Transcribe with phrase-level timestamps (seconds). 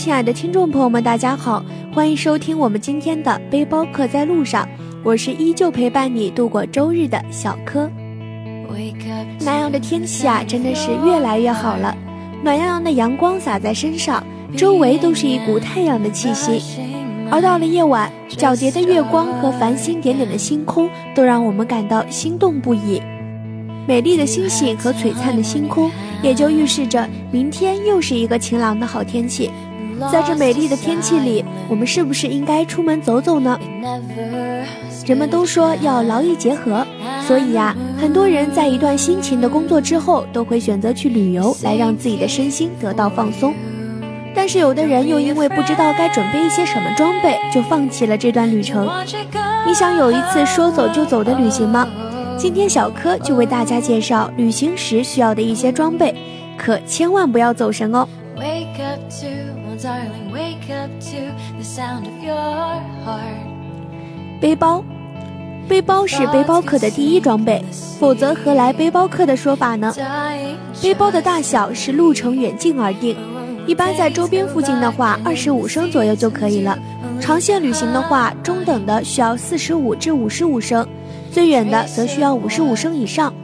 [0.00, 4.66] 亲爱的听众朋友们，大家好，欢迎收听我们今天的背包客在路上，
[5.04, 7.86] 我是依旧陪伴你度过周日的小柯。
[9.44, 11.94] 南阳的天气啊，真的是越来越好了，
[12.42, 14.24] 暖洋洋的阳光洒在身上，
[14.56, 16.62] 周围都是一股太阳的气息。
[17.30, 23.02] 而到了夜晚，皎洁的月光和繁星点点的星空，都让我们感到心动不已。
[23.86, 25.90] 美丽的星星和璀璨的星空，
[26.22, 29.50] 也就预示着明天又是一个晴朗的好天气。
[30.12, 33.58] 在这美丽的天气里，我们是不是应该出门走走呢？
[35.06, 36.86] 人们都说要劳逸结合，
[37.26, 43.52] 所以呀，很多人在一段辛勤的工作之后，都会选择去旅游，来让自己的身心得到放松。
[44.34, 48.88] 但是有的人又因为不知道该准备一些什么装备，就放弃了这段旅程。
[49.66, 51.86] 你想有一次说走就走的旅行吗？
[52.36, 56.14] 今天小柯就为大家介绍旅行时需要的一些装备，
[56.56, 58.08] 可千万不要走神哦。
[64.40, 64.82] 背包，
[65.68, 67.62] 背包是背包客的第一装备，
[67.98, 69.92] 否则何来背包客的说法呢？
[70.82, 73.14] 背包的大小是路程远近而定，
[73.66, 76.78] 一般在周边附近的话，二十五升左右就可以了；
[77.20, 80.86] 长线旅行的话，中等的需要四十五至五十五升。
[81.30, 83.34] 最远的则需要五十五升以上，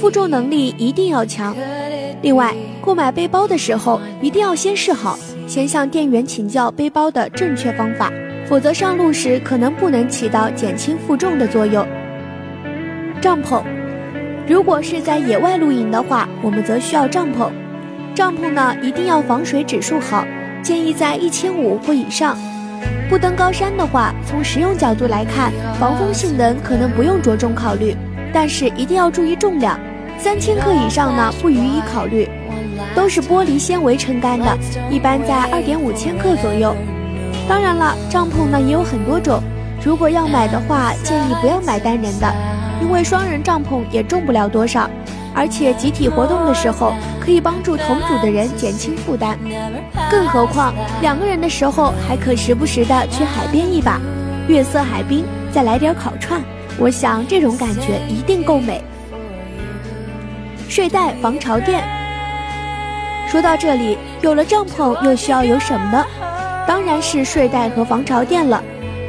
[0.00, 1.54] 负重能力一定要强。
[2.22, 2.54] 另外，
[2.88, 8.10] 购买背包的时候一定要先试好，先向店员请教背包的正确方法，
[8.46, 11.86] 否则上路时可能不能起到减轻负重的作用。
[13.20, 13.62] 帐篷，
[14.48, 17.50] 如果是在野外露营的话，我们则需要帐篷。
[18.14, 20.24] 帐篷呢，一定要防水指数好，
[20.62, 22.38] 建议在一千五或以上。
[23.10, 27.94] 不登高山的话，从实用角度来看，防风性能可能不用着重考虑，
[28.32, 29.78] 但是一定要注意重量，
[30.16, 32.26] 三千克以上呢不予以考虑。
[32.98, 34.58] 都是玻璃纤维撑杆的，
[34.90, 36.74] 一般在二点五千克左右。
[37.48, 39.40] 当然了，帐篷呢也有很多种，
[39.84, 42.34] 如果要买的话，建议不要买单人的，
[42.82, 44.90] 因为双人帐篷也重不了多少。
[45.32, 49.38] 而且集体活动的时候，可以帮助同组的人减轻负担。
[50.10, 54.00] 更何况两个人的时候，还可时不时的去海边一把，
[54.48, 56.42] 月色海滨，再来点烤串，
[56.76, 58.82] 我想这种感觉一定够美。
[60.68, 61.97] 睡袋、防潮垫。
[63.30, 66.06] 说到这里，有了帐篷，又需要有什么呢？
[66.66, 68.62] 当然是睡袋和防潮垫了。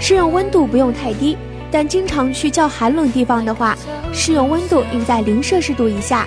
[0.00, 1.36] 适用温度不用太低。
[1.70, 3.76] 但经常去较寒冷地方的话，
[4.12, 6.26] 适用温度应在零摄氏度以下。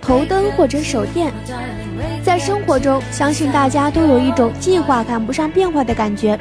[0.00, 1.32] 头灯或者手电，
[2.24, 6.36] 在生活中，相信大家都有一种计划赶不上变化的感觉。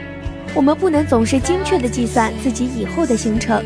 [0.55, 3.63] 我们不能总是精确的计算自己以后的行程，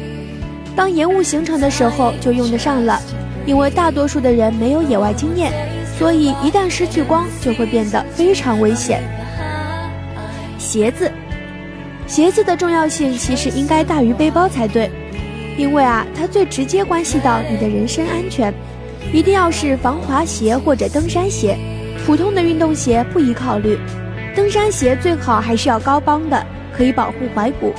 [0.75, 2.99] 当延误行程的时候就用得上了。
[3.45, 5.53] 因为大多数的人没有野外经验，
[5.97, 9.01] 所以一旦失去光，就会变得非常危险。
[10.57, 11.11] 鞋子。
[12.05, 14.89] 鞋子的重要性其实应该大于背包才对，
[15.57, 18.53] 因为啊，它最直接关系到你的人身安全，
[19.11, 21.57] 一定要是防滑鞋或者登山鞋，
[22.05, 23.77] 普通的运动鞋不宜考虑。
[24.33, 27.73] 登山鞋最好还是要高帮的，可以保护踝骨。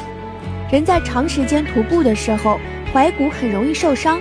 [0.71, 2.61] 人在长时间徒步的时候，
[2.93, 4.21] 踝骨很容易受伤，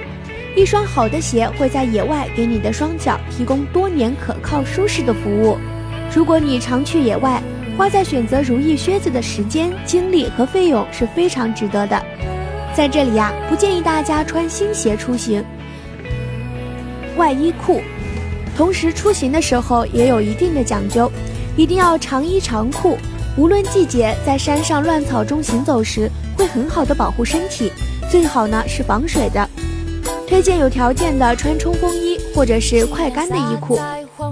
[0.57, 5.55] 一双好的鞋会在野外给你的双脚提供多年可靠舒适的服务。
[6.11, 7.39] 如果你常去野外，
[7.77, 12.03] 花在选择如意靴子的时间、精力和费用是非常值得的。
[12.73, 15.45] 在这里呀，不建议大家穿新鞋出行。
[17.17, 17.79] 外衣裤，
[18.57, 21.11] 同时出行的时候也有一定的讲究，
[21.55, 22.97] 一定要长衣长裤。
[23.37, 27.71] 无论季节，在山上乱草中行走时，会很好的保护身体。
[28.09, 29.47] 最好呢是防水的，
[30.27, 33.79] 推荐有条件的穿冲锋衣或者是快干的衣裤。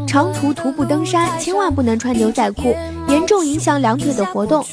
[0.05, 2.75] 长途徒步登山，千万不能穿牛仔裤，
[3.07, 4.65] 严重影响两腿的活动，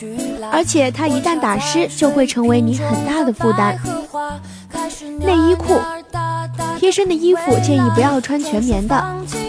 [0.50, 3.78] 而且它一旦打湿，就会成为你很大的负担。
[5.20, 5.78] 内衣裤，
[6.78, 9.04] 贴身的衣服建议不要穿全棉的，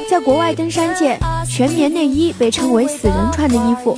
[0.09, 1.17] 在国外登山界，
[1.49, 3.97] 全棉内衣被称为“死人穿”的衣服，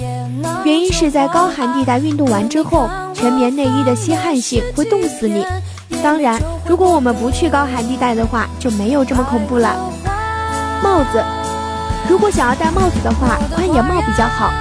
[0.63, 5.45] 原因是在高寒地带运动完之后，全棉内衣的吸汗性会冻死你。
[6.03, 9.75] 当然，如果我们不去高寒地带的话，就没有这么恐怖了。
[10.83, 11.23] 帽子。
[12.07, 14.51] 如果想要戴帽子的话，宽檐帽比较好，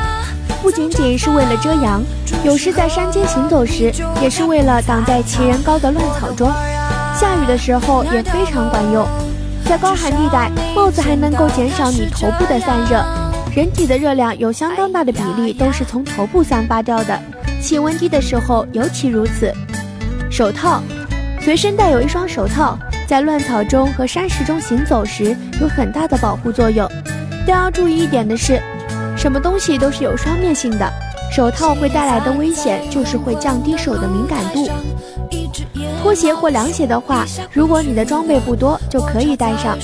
[0.62, 2.02] 不仅仅是为了遮阳，
[2.42, 3.92] 有时在山间行走时，
[4.22, 6.50] 也是为了挡在齐人高的乱草中。
[7.14, 9.06] 下雨的时候也非常管用。
[9.66, 13.04] 在高寒地带，帽子还能够减少你头部的散热。
[13.54, 17.20] 人体的热量有相当大的比例都是从头部散发掉的，
[17.60, 19.52] 气温低的时候尤其如此。
[20.30, 20.82] 手套，
[21.44, 26.90] 随身带有一双手套，在乱草中和山石中行走时有很大的保护作用。
[27.46, 28.58] 但要注意一点的是，
[29.14, 30.90] 什么东西都是有双面性的，
[31.30, 34.66] 手套会带来的危险就是会降低手的敏感度。
[36.02, 39.76] 拖鞋或凉鞋的话，如果你的装备不多，就可以带上，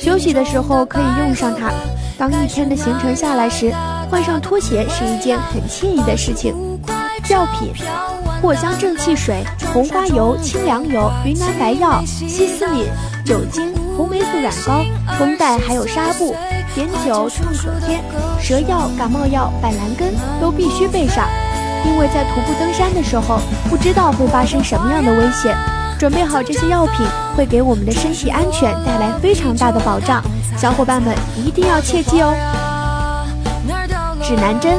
[0.00, 1.70] 休息的时候可以用上它。
[2.16, 3.70] 当一天的行程下来时，
[4.10, 6.54] 换上拖鞋是一件很惬意的事情。
[7.28, 7.70] 药品：
[8.42, 12.86] 藿香正气水、红花油、清凉油、云南白药、西斯敏、
[13.24, 14.84] 酒精、红霉素软膏、
[15.16, 16.34] 绷带，还有纱布、
[16.74, 18.00] 碘酒、创可贴、
[18.40, 21.28] 蛇药、感冒药、板蓝根都必须备上。
[21.86, 23.38] 因为在徒步登山的时候，
[23.70, 25.56] 不知道会发生什么样的危险，
[25.96, 27.06] 准备好这些药品
[27.36, 30.20] 会给我们的身体安全带来非常大的保障。
[30.56, 32.34] 小伙伴们一定要切记哦。
[34.20, 34.78] 指南针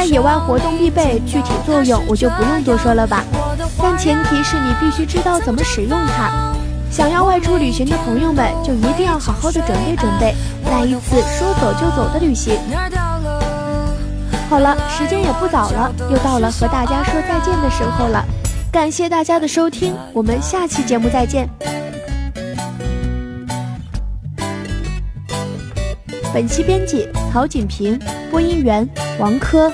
[0.00, 3.22] 在野外活动必备，具体作用我就不用多说了吧。
[3.76, 6.54] 但前提是你必须知道怎么使用它。
[6.90, 10.34] 想要外出旅行的朋友们，就一定要好好的准备准备，
[10.70, 12.58] 来一次说走就走的旅行。
[14.48, 18.24] 好了，时间也不早了，又到了和大家说再见的时候了。
[18.72, 21.46] 感谢大家的收听，我们下期节目再见。
[26.32, 28.00] 本期编辑曹锦平，
[28.30, 28.88] 播音员
[29.18, 29.70] 王珂。